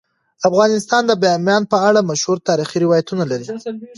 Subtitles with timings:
[0.49, 3.45] افغانستان د بامیان په اړه مشهور تاریخی روایتونه لري.